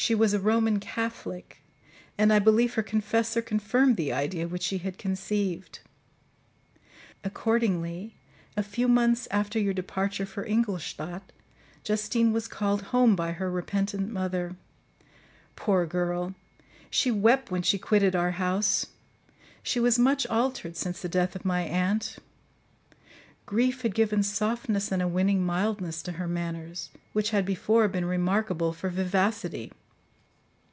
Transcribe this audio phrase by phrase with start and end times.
[0.00, 1.60] She was a Roman Catholic;
[2.16, 5.80] and I believe her confessor confirmed the idea which she had conceived.
[7.24, 8.14] Accordingly,
[8.56, 11.32] a few months after your departure for Ingolstadt,
[11.82, 14.54] Justine was called home by her repentant mother.
[15.56, 16.36] Poor girl!
[16.88, 18.86] She wept when she quitted our house;
[19.64, 22.18] she was much altered since the death of my aunt;
[23.46, 28.04] grief had given softness and a winning mildness to her manners, which had before been
[28.04, 29.72] remarkable for vivacity.